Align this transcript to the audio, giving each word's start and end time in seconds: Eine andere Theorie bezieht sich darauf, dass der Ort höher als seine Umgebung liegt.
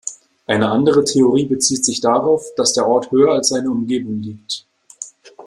Eine 0.47 0.71
andere 0.71 1.03
Theorie 1.03 1.45
bezieht 1.45 1.85
sich 1.85 2.01
darauf, 2.01 2.43
dass 2.55 2.73
der 2.73 2.87
Ort 2.87 3.11
höher 3.11 3.33
als 3.33 3.49
seine 3.49 3.69
Umgebung 3.69 4.19
liegt. 4.19 4.65